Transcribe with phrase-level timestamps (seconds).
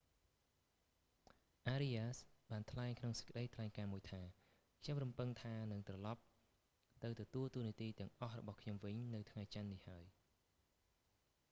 [1.73, 2.17] arias
[2.51, 4.21] បានថ្លែងក្នុងសេចក្តីថ្លែងការណ៍មួយថា
[4.83, 6.21] «ខ្ញុំរំពឹងថានឹង​ត្រឡប់
[6.99, 10.13] ​ទៅទទួលតួនាទីទាំងអស់របស់ខ្ញុំវិញនៅថ្ងៃច័ន្ទ​នេះ​ហើយ»​។